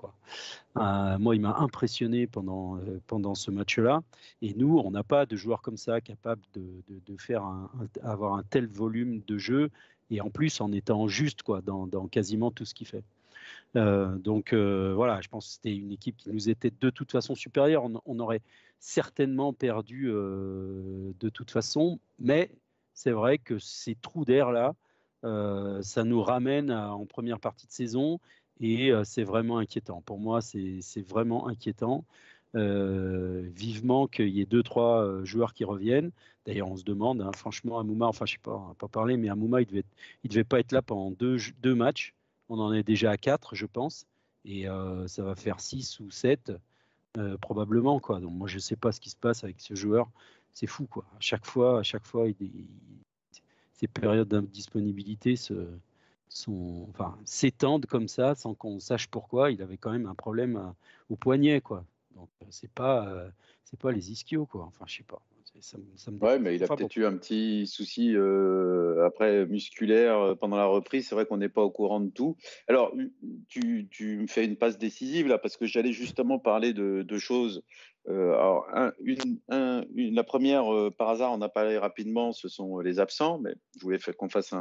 [0.77, 4.03] Euh, moi, il m'a impressionné pendant, euh, pendant ce match-là.
[4.42, 7.44] Et nous, on n'a pas de joueurs comme ça capables de, de, faire
[8.03, 9.70] avoir un tel volume de jeu,
[10.11, 13.05] et en plus en étant juste quoi, dans, dans quasiment tout ce qu'il fait.
[13.77, 17.35] Euh, donc voilà, je pense que c'était une équipe qui nous était de toute façon
[17.35, 17.85] supérieure.
[18.07, 18.43] On, aurait
[18.79, 22.51] certainement perdu de toute façon, mais
[22.97, 24.75] c'est vrai que ces trous d'air-là,
[25.25, 28.21] euh, ça nous ramène en première partie de saison
[28.61, 30.01] et euh, c'est vraiment inquiétant.
[30.03, 32.05] Pour moi, c'est vraiment inquiétant.
[32.55, 36.11] Euh, vivement qu'il y ait deux, trois joueurs qui reviennent.
[36.47, 39.17] D'ailleurs, on se demande, hein, franchement, Amouma, enfin, je sais pas, on va pas parler,
[39.19, 39.85] mais Amouma, il devait,
[40.25, 42.15] il devait pas être là pendant deux, deux matchs.
[42.49, 44.07] On en est déjà à quatre, je pense,
[44.45, 44.67] et
[45.07, 46.53] ça va faire six ou sept
[47.41, 48.21] probablement, quoi.
[48.21, 50.09] Donc moi, je sais pas ce qui se passe avec ce joueur.
[50.53, 51.05] C'est fou, quoi.
[51.17, 52.27] À chaque fois, à chaque fois,
[53.73, 55.69] ces périodes d'indisponibilité se,
[56.89, 59.51] enfin, s'étendent comme ça sans qu'on sache pourquoi.
[59.51, 60.71] Il avait quand même un problème euh,
[61.11, 61.85] au poignet, quoi.
[62.15, 63.31] Donc euh, c'est pas, euh,
[63.93, 64.65] les ischios, quoi.
[64.65, 65.21] Enfin, sais pas.
[65.61, 65.79] Ça,
[66.21, 68.14] ouais, mais il a peut-être eu un petit souci
[69.05, 71.09] après musculaire pendant la reprise.
[71.09, 72.37] C'est vrai qu'on n'est pas au courant de tout.
[72.69, 72.92] Alors,
[73.49, 77.19] tu, tu, me fais une passe décisive là parce que j'allais justement parler de, de
[77.19, 77.62] choses
[78.09, 78.66] euh, alors,
[79.03, 83.55] une, la première, euh, par hasard, on a parlé rapidement, ce sont les absents, mais
[83.77, 84.53] je voulais qu'on fasse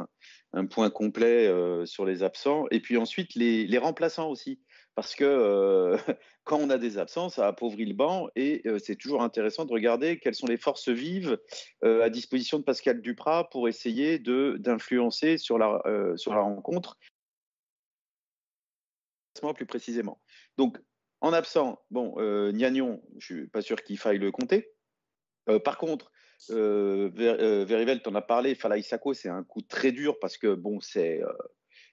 [0.52, 2.64] un, point complet euh, sur les absents.
[2.70, 4.58] Et puis ensuite, les, remplaçants aussi,
[4.96, 5.96] parce que
[6.44, 10.18] quand on a des absents, ça appauvrit le banc et c'est toujours intéressant de regarder
[10.18, 11.38] quelles sont les forces vives
[11.82, 15.80] à disposition de Pascal Duprat pour essayer d'influencer sur la,
[16.16, 16.98] sur la rencontre
[19.54, 20.20] plus précisément.
[20.56, 20.78] Donc,
[21.20, 24.72] en absent, bon, euh, Gnagnon, je ne suis pas sûr qu'il faille le compter.
[25.48, 26.10] Euh, par contre,
[26.50, 30.54] euh, euh tu en as parlé, Fala Isako, c'est un coup très dur parce que
[30.54, 31.22] bon, c'est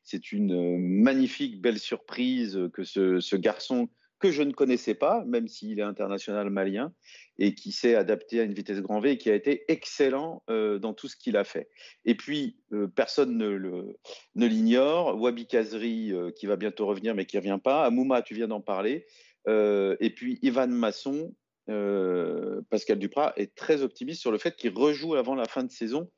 [0.04, 3.90] c'est une magnifique, belle surprise que ce garçon
[4.24, 6.94] que je ne connaissais pas, même s'il est international malien,
[7.40, 10.80] et qui s'est adapté à une vitesse grand V et qui a été excellent euh,
[10.80, 11.68] dans tout ce qu'il a fait.
[12.06, 17.36] Et puis, euh, personne ne l'ignore, Wabi Kazri, euh, qui va bientôt revenir, mais qui
[17.36, 19.06] ne revient pas, Amouma, tu viens d'en parler,
[19.46, 21.36] et puis Ivan Masson,
[21.68, 26.10] Pascal Duprat est très optimiste sur le fait qu'il rejoue avant la fin de saison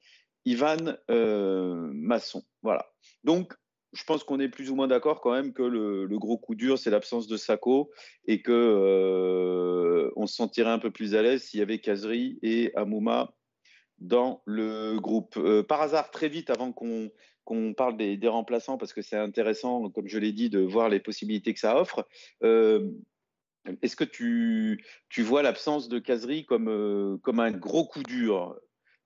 [0.45, 2.43] Ivan Masson.
[2.61, 2.85] Voilà.
[3.23, 3.55] Donc,
[3.95, 6.77] je pense qu'on est plus ou moins d'accord quand même que le, gros coup dur,
[6.77, 7.91] c'est l'absence de Sako
[8.27, 12.37] et que euh, on se sentirait un peu plus à l'aise s'il y avait Kazri
[12.43, 13.33] et Amouma
[13.99, 15.37] dans le groupe.
[15.37, 20.09] Euh, par hasard, très vite, avant qu'on parle des, remplaçants, parce que c'est intéressant, comme
[20.09, 22.05] je l'ai dit, de voir les possibilités que ça offre.
[22.43, 22.91] Euh,
[23.81, 24.83] est-ce que tu,
[25.19, 26.67] vois l'absence de Kazri comme
[27.39, 28.59] un gros coup dur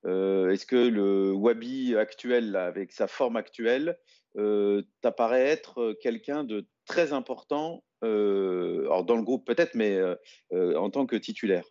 [0.05, 3.97] Est-ce que le Wabi actuel, avec sa forme actuelle,
[4.37, 9.99] euh, t'apparaît être euh, quelqu'un de très important, euh, dans le groupe peut-être, mais
[10.51, 11.65] en tant que titulaire?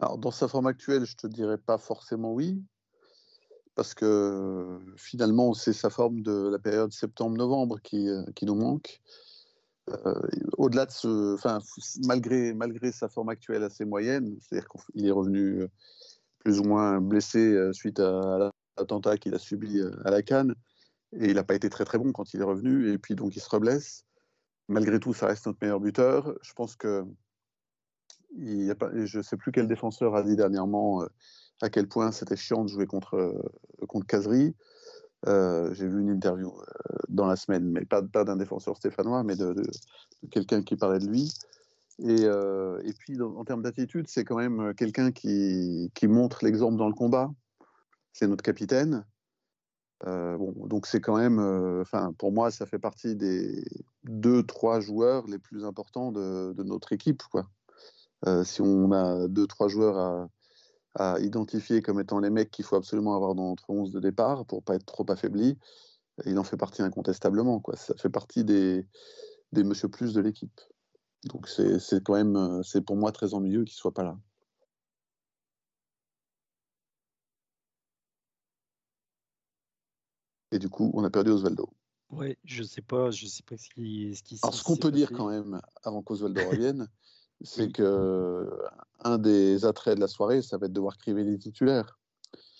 [0.00, 2.62] Alors, dans sa forme actuelle, je te dirais pas forcément oui,
[3.74, 9.00] parce que finalement, c'est sa forme de la période septembre-novembre qui, qui, nous manque.
[10.58, 11.60] Au-delà de ce, enfin,
[12.04, 15.66] malgré, malgré sa forme actuelle assez moyenne, c'est-à-dire qu'il est revenu
[16.46, 20.54] plus ou moins blessé suite à l'attentat qu'il a subi à la Cannes,
[21.18, 22.92] Et il n'a pas été très très bon quand il est revenu.
[22.92, 24.04] Et puis donc il se reblesse.
[24.68, 26.32] Malgré tout, ça reste notre meilleur buteur.
[26.42, 27.04] Je pense que
[28.38, 31.06] je ne sais plus quel défenseur a dit dernièrement euh,
[31.62, 34.54] à quel point c'était chiant de jouer contre, euh, contre Casery.
[35.26, 36.54] Euh, j'ai vu une interview
[37.08, 39.52] dans la semaine, mais pas d'un défenseur stéphanois, mais de,
[40.30, 41.32] quelqu'un qui parlait de lui.
[41.98, 46.94] Et, et puis, en termes d'attitude, c'est quand même quelqu'un qui, montre l'exemple dans le
[46.94, 47.32] combat.
[48.12, 49.04] C'est notre capitaine.
[50.04, 51.84] bon, donc c'est quand même,
[52.18, 53.64] pour moi, ça fait partie des
[54.04, 57.22] deux, trois joueurs les plus importants de, notre équipe.
[58.26, 60.28] Euh, si on a deux, trois joueurs
[60.94, 64.46] à, identifier comme étant les mecs qu'il faut absolument avoir dans notre 11 de départ
[64.46, 65.58] pour pas être trop affaibli,
[66.24, 67.62] il en fait partie incontestablement.
[67.74, 68.86] Ça fait partie des,
[69.52, 70.58] des monsieur plus de l'équipe.
[71.24, 74.16] Donc c'est quand même, c'est pour moi très ennuyeux qu'il soit pas là.
[80.52, 81.68] Et du coup, on a perdu Osvaldo.
[82.10, 84.92] Oui, je sais pas, je sais pas ce qui, ce qui Alors, ce qu'on peut
[84.92, 86.88] dire quand même, avant qu'Osvaldo revienne,
[87.42, 88.48] c'est que
[89.00, 91.98] un des attraits de la soirée, ça va être de voir Crivelli titulaire.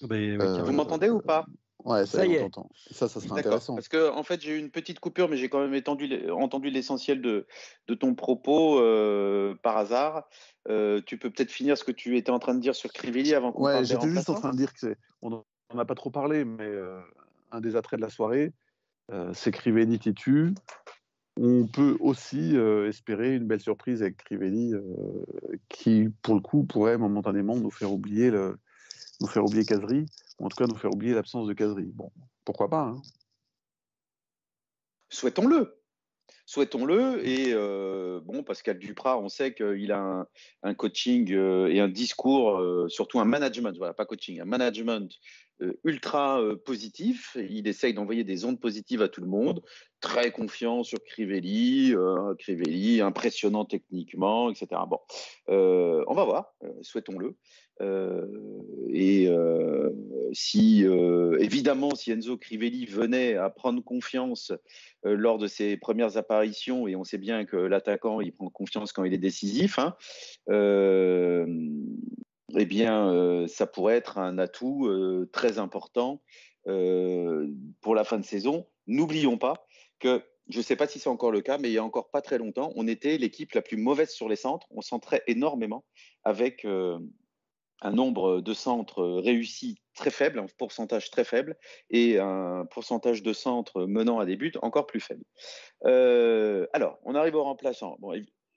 [0.03, 1.47] Ben, euh, vous m'entendez ou pas?
[1.87, 2.51] Ouais, ça, ça y est.
[2.91, 3.75] Ça, ça sera intéressant.
[3.75, 7.23] Parce que en fait, j'ai eu une petite coupure, mais j'ai quand même entendu l'essentiel
[7.23, 7.47] de,
[7.89, 10.29] de, ton propos euh, par hasard.
[10.69, 13.35] Euh, tu peux peut-être finir ce que tu étais en train de dire sur Crivelli
[13.35, 14.95] avant qu'on Ouais, j'étais juste en train de dire que.
[15.23, 15.45] On n'en
[15.79, 16.71] a pas trop parlé, mais
[17.51, 18.53] un des attraits de la soirée,
[19.33, 20.55] c'est Crivelli titu
[21.39, 24.83] on peut aussi euh, espérer une belle surprise avec Crivelli, euh,
[25.69, 28.59] qui, pour le coup, pourrait momentanément nous faire oublier le,
[29.21, 30.07] nous faire oublier Casery,
[30.39, 31.91] en tout cas nous faire oublier l'absence de Casery.
[31.95, 32.11] Bon,
[32.45, 33.03] pourquoi pas hein.
[35.09, 35.81] Souhaitons-le.
[36.47, 37.27] Souhaitons-le.
[37.27, 40.27] Et euh, bon, Pascal Duprat, on sait qu'il a
[40.63, 45.13] un, coaching et un discours, surtout un management, voilà, pas coaching, un management
[45.85, 47.37] ultra positif.
[47.49, 49.63] Il essaye d'envoyer des ondes positives à tout le monde
[50.01, 54.69] très confiant sur Crivelli, euh, Crivelli impressionnant techniquement, etc.
[54.89, 55.01] Bon,
[55.49, 57.35] euh, on va voir, euh, souhaitons-le.
[58.93, 59.29] et
[60.33, 60.85] si,
[61.39, 64.53] évidemment, si Enzo Crivelli venait à prendre confiance
[65.05, 69.05] lors de ses premières apparitions, et on sait bien que l'attaquant, il prend confiance quand
[69.05, 69.95] il est décisif, hein,
[72.55, 74.89] eh bien, ça pourrait être un atout
[75.33, 76.23] très important
[76.65, 78.67] pour la fin de saison.
[78.87, 79.67] N'oublions pas
[79.99, 82.11] que je ne sais pas si c'est encore le cas, mais il y a encore
[82.11, 84.67] pas très longtemps, on était l'équipe la plus mauvaise sur les centres.
[84.71, 85.85] On centrait énormément
[86.23, 86.99] avec euh,
[87.83, 91.57] un nombre de centres réussis très faible, un pourcentage très faible,
[91.91, 95.25] et un pourcentage de centres menant à des buts encore plus faible.
[95.85, 97.97] Euh, alors, on arrive au remplaçant.
[97.99, 98.13] Bon,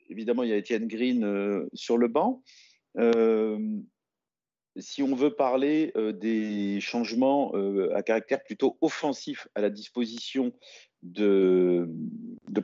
[0.10, 2.44] évidemment, il y a Étienne Green euh, sur le banc
[4.78, 7.54] si on veut parler des changements
[7.94, 10.54] à caractère plutôt offensif à la disposition
[11.04, 11.90] de,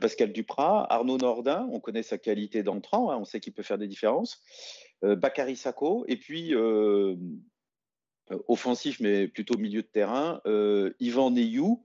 [0.00, 3.78] Pascal Duprat, Arnaud Nordin, on connaît sa qualité d'entrant, hein, on sait qu'il peut faire
[3.78, 4.42] des différences,
[5.02, 6.54] Bakary Sako, et puis
[8.48, 10.40] offensif mais plutôt milieu de terrain,
[11.00, 11.82] Yvan Neyou,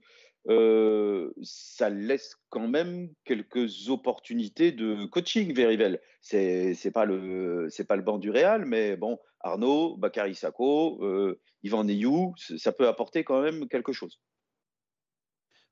[0.48, 6.00] euh, ça laisse quand même quelques opportunités de coaching, Verivel.
[6.20, 11.40] C'est c'est pas le pas le banc du Real, mais bon, Arnaud, Bakary Sako, euh,
[11.62, 14.20] Yvan Neyou, ça peut apporter quand même quelque chose.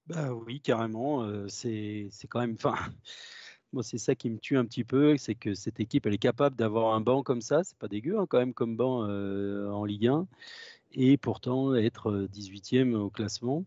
[0.06, 1.24] Bah oui, carrément.
[1.24, 2.56] Euh, c'est quand même.
[3.72, 6.18] Moi, c'est ça qui me tue un petit peu, c'est que cette équipe, elle est
[6.18, 7.62] capable d'avoir un banc comme ça.
[7.62, 10.26] C'est pas dégueu hein, quand même comme banc en Ligue 1,
[10.92, 13.64] et pourtant être 18e au classement.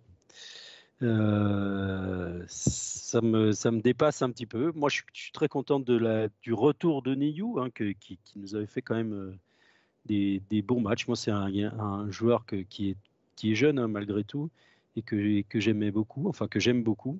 [1.03, 4.71] Euh, ça, me, ça me dépasse un petit peu.
[4.73, 5.49] Moi, je suis, très
[5.87, 9.37] la, du retour de Niyou, hein, qui, nous avait fait quand même euh,
[10.05, 11.07] des, des bons matchs.
[11.07, 12.97] Moi, c'est un, joueur qui, est,
[13.35, 14.49] qui est jeune, hein, malgré tout,
[14.95, 17.19] et que, que j'aimais beaucoup, enfin, que j'aime beaucoup.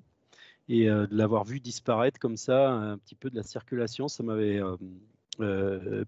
[0.68, 4.22] Et euh, de l'avoir vu disparaître comme ça, un petit peu de la circulation, ça
[4.22, 4.62] m'avait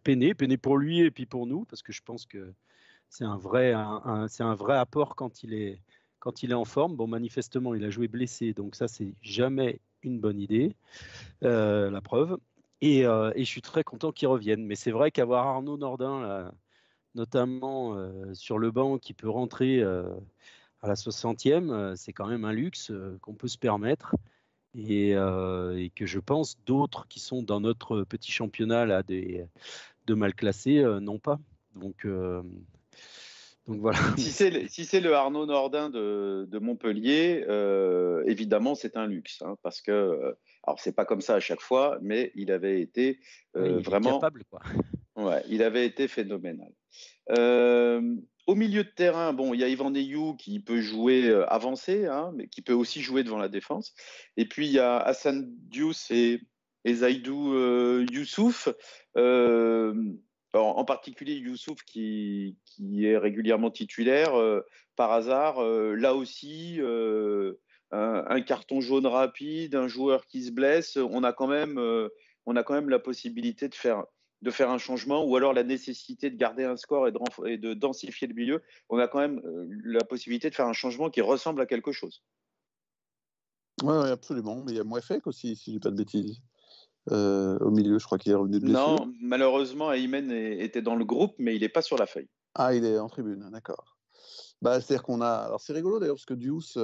[0.02, 2.52] peiné, peiné pour lui et puis pour nous, parce que je pense que
[3.10, 3.38] c'est un
[4.28, 5.80] c'est un vrai apport quand il est
[6.26, 6.96] quand il est en forme.
[6.96, 10.74] Bon, manifestement, il a joué blessé, donc ça, c'est jamais une bonne idée,
[11.44, 12.36] euh, la preuve.
[12.82, 14.66] Euh, et, je suis très content qu'il revienne.
[14.66, 16.50] Mais c'est vrai qu'avoir Arnaud Nordin,
[17.14, 22.52] notamment euh, sur le banc, qui peut rentrer à la 60e, c'est quand même un
[22.52, 24.16] luxe qu'on peut se permettre.
[24.74, 25.12] Et,
[25.94, 29.46] que je pense d'autres qui sont dans notre petit championnat là, des,
[30.08, 31.38] de mal classés n'ont pas.
[31.76, 32.04] Donc
[33.66, 33.98] voilà.
[34.16, 39.42] Si c'est le, Arnaud Nordin de, Montpellier, euh, évidemment, c'est un luxe.
[39.42, 40.32] Hein, parce que, euh,
[40.64, 43.18] alors, c'est pas comme ça à chaque fois, mais il avait été
[43.56, 44.20] euh, vraiment.
[44.20, 44.60] Capable, quoi.
[45.16, 46.70] Ouais, il avait été phénoménal.
[48.46, 52.30] Au milieu de terrain, bon, il y a Ivan Neyou qui peut jouer avancé, hein,
[52.36, 53.92] mais qui peut aussi jouer devant la défense.
[54.36, 56.40] Et puis il y a Hassan Diouf et,
[56.84, 57.56] et Zaidou
[58.12, 58.68] Youssouf.
[60.54, 64.32] En particulier Youssouf qui, est régulièrement titulaire
[64.96, 65.62] par hasard.
[65.62, 66.80] là aussi,
[67.92, 72.08] un, carton jaune rapide, un joueur qui se blesse, on a quand même, euh,
[72.46, 74.04] on a quand même la possibilité de faire,
[74.42, 77.12] de faire un changement ou alors la nécessité de garder un score et
[77.58, 78.62] de, densifier le milieu.
[78.88, 81.92] On a quand même euh, la possibilité de faire un changement qui ressemble à quelque
[81.92, 82.22] chose.
[83.82, 84.62] Oui, absolument.
[84.64, 86.40] Mais il y a Mouefek aussi, si je dis pas de bêtises.
[87.12, 88.96] Euh, au milieu, je crois qu'il est revenu de blessure.
[88.96, 92.28] Non, malheureusement, Aymen était dans le groupe, mais il n'est pas sur la feuille.
[92.54, 93.96] Ah, il est en tribune, d'accord.
[94.60, 95.28] Bah, C'est-à-dire qu'on a.
[95.28, 96.76] Alors, c'est rigolo d'ailleurs, parce que Diouf,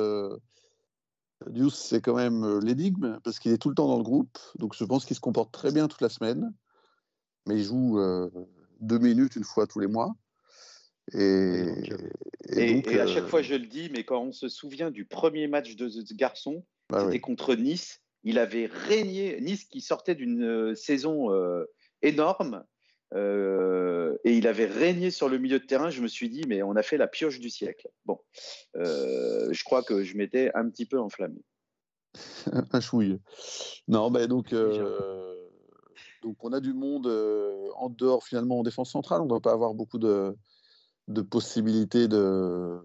[1.50, 4.38] Diouf, c'est quand même euh, l'énigme parce qu'il est tout le temps dans le groupe.
[4.58, 6.52] Donc je pense qu'il se comporte très bien toute la semaine.
[7.46, 8.30] Mais il joue euh,
[8.80, 10.14] deux minutes une fois tous les mois.
[11.12, 11.66] Et,
[12.50, 15.48] et, à chaque euh, fois, je le dis, mais quand on se souvient du premier
[15.48, 18.01] match de ce garçon, bah c'était contre Nice.
[18.24, 21.28] Il avait régné, Nice qui sortait d'une saison
[22.02, 22.64] énorme,
[23.14, 25.90] euh, et il avait régné sur le milieu de terrain.
[25.90, 27.88] Je me suis dit, mais on a fait la pioche du siècle.
[28.06, 28.18] Bon,
[28.76, 31.42] euh, je crois que je m'étais un petit peu enflammé.
[32.72, 33.18] un chouille.
[33.88, 35.34] Non, ben donc, euh,
[36.22, 37.06] donc on a du monde
[37.76, 39.20] en dehors finalement en défense centrale.
[39.20, 40.34] On ne doit pas avoir beaucoup de,
[41.08, 42.78] de possibilités de,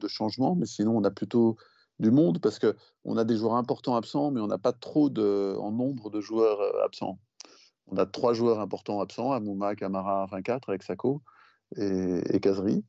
[0.00, 1.56] de, changement, mais sinon on a plutôt
[2.00, 5.10] du monde parce que on a des joueurs importants absents, mais on n'a pas trop
[5.10, 7.18] de, en nombre de joueurs absents
[7.90, 11.22] on a trois joueurs importants absents, Amouma, Camara, 24 avec Sako
[11.76, 12.84] et, et Kazri.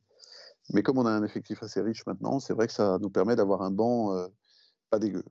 [0.72, 3.34] Mais comme on a un effectif assez riche maintenant, c'est vrai que ça nous permet
[3.34, 4.28] d'avoir un banc euh,
[4.90, 5.24] pas dégueu.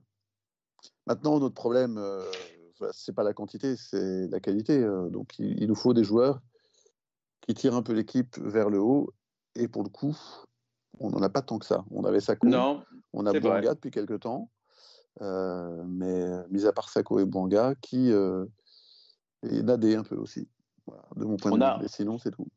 [1.06, 2.30] Maintenant, notre problème, euh,
[2.92, 4.78] c'est pas la quantité, c'est la qualité.
[4.78, 6.40] Euh, donc, il, nous faut des joueurs
[7.40, 9.10] qui tirent un peu l'équipe vers le haut.
[9.54, 10.16] Et pour le coup,
[10.98, 11.84] on n'en a pas tant que ça.
[11.90, 14.50] On avait Sako, non, on a Bouanga depuis quelques temps.
[15.20, 20.48] mais mis à part Sako et Bouanga, qui et Nadé un peu aussi,
[21.16, 21.82] de mon point de vue.
[21.82, 22.48] Mais sinon, c'est tout.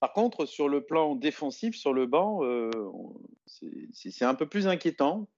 [0.00, 2.70] Par contre, sur le plan défensif, sur le banc, euh,
[3.46, 5.28] c'est un peu plus inquiétant.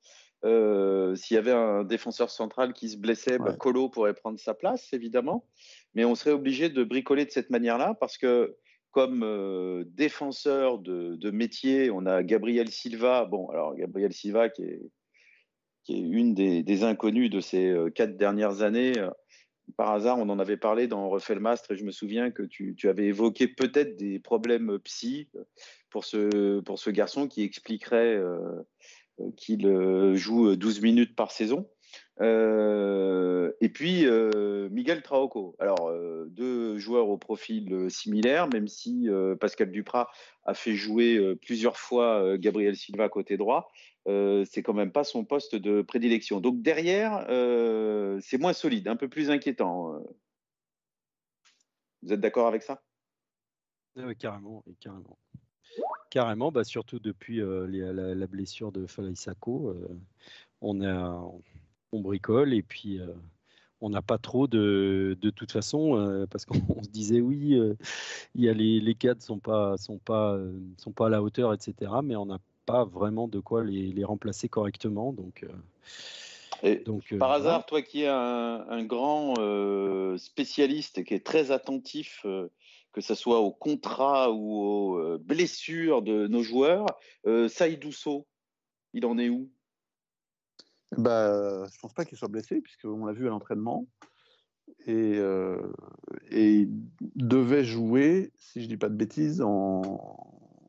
[0.45, 4.55] Euh, s'il y avait un défenseur central qui se blessait, bah, Colo pourrait prendre sa
[4.55, 5.45] place, évidemment.
[5.95, 8.57] Mais on serait obligé de bricoler de cette manière-là parce que,
[8.97, 13.27] comme euh, défenseur de, métier, on a Gabriel Silva.
[13.27, 14.81] Bon, alors Gabriel Silva qui est,
[15.89, 18.95] une des, inconnues de ces quatre dernières années
[19.77, 23.07] par hasard, on en avait parlé dans Refait et je me souviens que tu, avais
[23.07, 25.29] évoqué peut-être des problèmes psy
[25.91, 28.63] pour ce, garçon qui expliquerait euh,
[29.37, 31.69] qu'il euh, joue 12 minutes par saison.
[32.21, 34.07] Euh, et puis
[34.71, 35.57] Miguel Traoco.
[35.59, 35.93] Alors,
[36.29, 39.09] deux joueurs au profil similaire, même si
[39.41, 40.09] Pascal Duprat
[40.45, 43.71] a fait jouer plusieurs fois Gabriel Silva côté droit.
[44.09, 46.41] Euh, c'est quand même pas son poste de prédilection.
[46.41, 49.95] Donc derrière, euh, c'est moins solide, un peu plus inquiétant.
[49.95, 50.01] Euh.
[52.03, 52.83] Vous êtes d'accord avec ça?
[53.99, 55.19] Ah Carrément, carrément.
[56.11, 59.75] Carrément, bah, surtout depuis la, blessure de Falaisako,
[60.61, 61.41] on,
[61.93, 63.01] on bricole et puis
[63.81, 67.59] on n'a pas trop de, de toute façon, parce qu'on se disait oui,
[68.35, 70.39] il y a les, les cadres sont pas sont pas
[70.79, 71.93] sont pas à la hauteur, etc.
[72.03, 75.13] Mais on n'a pas vraiment de quoi les, remplacer correctement.
[75.13, 75.45] Donc,
[76.65, 81.25] euh, donc euh, par hasard, toi qui es un, grand euh, spécialiste et qui est
[81.25, 82.27] très attentif,
[82.93, 86.87] que ce soit au contrat ou aux blessures de nos joueurs,
[87.49, 88.27] Saïdousso,
[88.93, 89.49] il en est où?
[90.97, 93.87] Bah, je pense pas qu'il soit blessé, puisqu'on l'a vu à l'entraînement.
[94.87, 95.19] Et,
[96.31, 99.83] et, il devait jouer, si je dis pas de bêtises, en,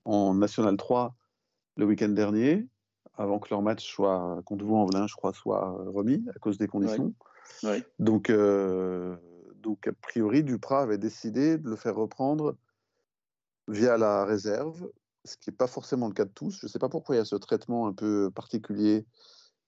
[0.06, 1.16] en National 3
[1.78, 2.68] le week-end dernier,
[3.18, 6.58] avant que leur match soit contre vous en Velin, je crois, soit remis à cause
[6.58, 7.14] des conditions.
[8.00, 9.16] Donc, euh,
[9.56, 12.56] donc, a priori, Duprat avait décidé de le faire reprendre
[13.68, 14.90] via la réserve,
[15.26, 16.60] ce qui n'est pas forcément le cas de tous.
[16.60, 19.06] Je ne sais pas pourquoi il y a ce traitement un peu particulier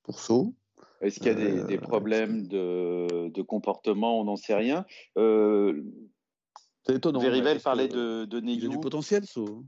[0.09, 0.55] pour Sceaux.
[1.01, 4.87] Est-ce qu'il y a des, euh, problèmes de, comportement On n'en sait rien.
[5.19, 5.83] Euh,
[6.83, 7.19] c'est étonnant.
[7.19, 9.65] Verivel parlait de, de Il a du potentiel, Sceaux.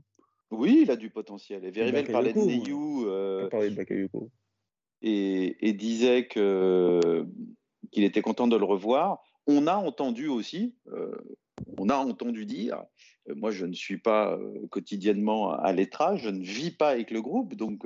[0.50, 1.64] Oui, il a du potentiel.
[1.64, 3.06] Et Verivel parlait de Neyou.
[3.06, 3.48] Euh,
[5.00, 7.24] et, et, disait que,
[7.92, 9.22] qu'il était content de le revoir.
[9.46, 11.14] On a entendu aussi, euh,
[11.78, 12.84] on a entendu dire, euh,
[13.28, 14.38] moi je ne suis pas
[14.70, 17.84] quotidiennement à l'étrage, je ne vis pas avec le groupe, donc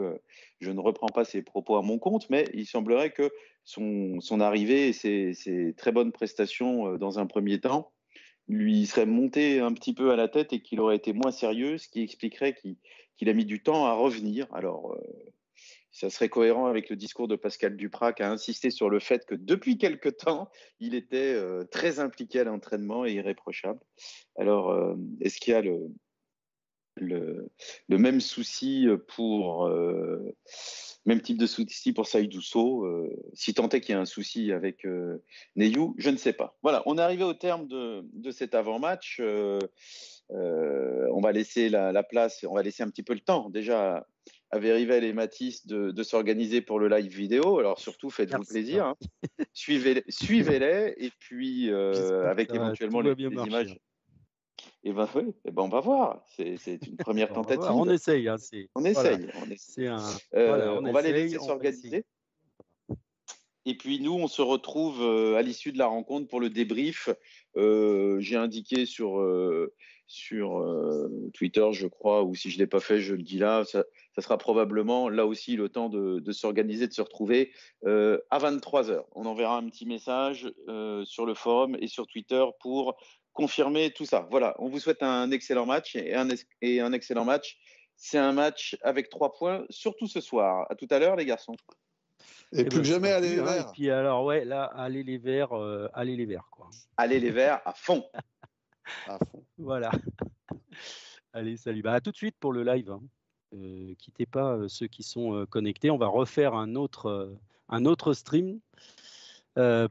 [0.61, 3.30] je ne reprends pas ses propos à mon compte, mais il semblerait que
[3.64, 7.93] son, arrivée et ses, très bonnes prestations dans un premier temps
[8.49, 11.78] lui serait monté un petit peu à la tête et qu'il aurait été moins sérieux,
[11.78, 14.47] ce qui expliquerait qu'il a mis du temps à revenir.
[14.53, 14.97] Alors,
[15.97, 19.24] ça serait cohérent avec le discours de Pascal Duprat qui a insisté sur le fait
[19.24, 23.80] que depuis quelque temps, il était euh, très impliqué à l'entraînement et irréprochable.
[24.36, 25.88] Alors, euh, est-ce qu'il y a le,
[26.97, 27.49] le,
[27.88, 30.36] même souci pour euh,
[31.07, 32.30] même type de souci pour Saïd
[33.32, 34.86] Si tant est qu'il y a un souci avec
[35.55, 36.59] Neyou, je ne sais pas.
[36.62, 39.22] Voilà, on est arrivé au terme de, de cet avant-match.
[40.28, 44.07] on va laisser la, la, place, on va laisser un petit peu le temps déjà
[44.51, 47.59] avec Rivel et Mathis de, s'organiser pour le live vidéo.
[47.59, 48.86] Alors surtout, faites-vous plaisir.
[48.86, 48.97] Hein.
[49.53, 53.78] Suivez-les suivez et puis euh, avec éventuellement les, images.
[54.84, 56.24] Et eh ben, oui, et eh ben on va voir.
[56.28, 57.66] C'est une première tentative.
[57.70, 58.28] on essaye.
[58.28, 58.36] Hein,
[58.76, 59.28] on essaye.
[60.34, 62.05] Euh, on, va les laisser s'organiser.
[63.64, 67.09] Et puis nous, on se retrouve euh, à l'issue de la rencontre pour le débrief.
[67.57, 69.20] J'ai indiqué sur,
[70.07, 70.64] sur
[71.34, 73.64] Twitter, je crois, ou si je ne l'ai pas fait, je le dis là.
[73.64, 73.82] Ça,
[74.17, 77.53] ça sera probablement là aussi le temps de, s'organiser, de se retrouver
[77.85, 79.05] euh, à 23h.
[79.14, 82.97] On enverra un petit message euh, sur le forum et sur Twitter pour
[83.35, 84.27] confirmer tout ça.
[84.31, 86.29] Voilà, on vous souhaite un excellent match et un,
[86.62, 87.59] et un excellent match.
[87.97, 90.67] C'est un match avec trois points, surtout ce soir.
[90.71, 91.57] À tout à l'heure, les garçons.
[92.53, 93.69] Et, plus ben, que jamais, allez les verts.
[93.69, 96.71] Et puis alors, ouais, là, allez les verts, euh, allez les verts, quoi.
[96.97, 98.07] Allez les verts à fond.
[99.07, 99.45] à fond.
[99.59, 99.91] Voilà.
[101.35, 101.83] allez, salut.
[101.83, 102.91] Bah, à tout de suite pour le live.
[102.91, 103.03] Hein.
[103.55, 105.90] Euh, quittez pas euh, ceux qui sont euh, connectés.
[105.90, 107.36] On va refaire un autre,
[107.68, 108.61] un autre stream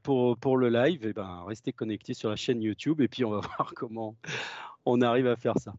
[0.03, 1.06] pour, pour le live.
[1.06, 4.16] Et ben, restez connectés sur la chaîne YouTube et puis on va voir comment
[4.86, 5.74] on arrive à faire ça.